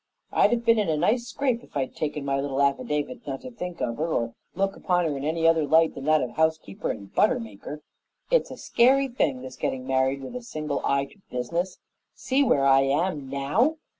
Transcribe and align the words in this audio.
I'd 0.31 0.49
have 0.49 0.65
been 0.65 0.79
in 0.79 0.89
a 0.89 0.97
nice 0.97 1.27
scrape 1.27 1.63
if 1.63 1.77
I'd 1.77 1.95
taken 1.95 2.25
my 2.25 2.41
little 2.41 2.59
affidavit 2.59 3.27
not 3.27 3.41
to 3.41 3.51
think 3.51 3.81
of 3.81 3.97
her 3.97 4.07
or 4.07 4.33
look 4.55 4.75
upon 4.75 5.05
her 5.05 5.15
in 5.15 5.23
any 5.23 5.47
other 5.47 5.63
light 5.63 5.93
than 5.93 6.05
that 6.05 6.23
of 6.23 6.31
housekeeper 6.31 6.89
and 6.89 7.13
butter 7.13 7.39
maker. 7.39 7.83
It's 8.31 8.49
a 8.49 8.57
scary 8.57 9.07
thing, 9.09 9.43
this 9.43 9.55
getting 9.57 9.85
married 9.85 10.23
with 10.23 10.35
a 10.35 10.41
single 10.41 10.81
eye 10.83 11.05
to 11.05 11.19
business. 11.29 11.77
See 12.15 12.41
where 12.43 12.65
I 12.65 12.79
am 12.81 13.29
now! 13.29 13.77